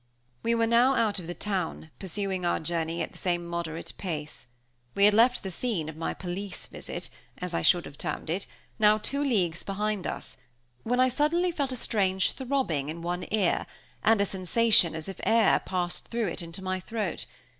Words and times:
We 0.41 0.55
were 0.55 0.65
now 0.65 0.95
out 0.95 1.19
of 1.19 1.27
the 1.27 1.35
town, 1.35 1.91
pursuing 1.99 2.43
our 2.43 2.59
journey 2.59 3.03
at 3.03 3.11
the 3.11 3.19
same 3.19 3.45
moderate 3.45 3.93
pace. 3.99 4.47
We 4.95 5.05
had 5.05 5.13
left 5.13 5.43
the 5.43 5.51
scene 5.51 5.87
of 5.89 5.95
my 5.95 6.15
police 6.15 6.65
visit, 6.65 7.11
as 7.37 7.53
I 7.53 7.61
should 7.61 7.85
have 7.85 7.99
termed 7.99 8.27
it, 8.31 8.47
now 8.79 8.97
two 8.97 9.21
leagues 9.23 9.61
behind 9.61 10.07
us, 10.07 10.37
when 10.81 10.99
I 10.99 11.09
suddenly 11.09 11.51
felt 11.51 11.71
a 11.71 11.75
strange 11.75 12.31
throbbing 12.31 12.89
in 12.89 13.03
one 13.03 13.31
ear, 13.31 13.67
and 14.03 14.19
a 14.19 14.25
sensation 14.25 14.95
as 14.95 15.07
if 15.07 15.19
air 15.23 15.59
passed 15.59 16.07
through 16.07 16.29
it 16.29 16.41
into 16.41 16.63
my 16.63 16.79
throat. 16.79 17.27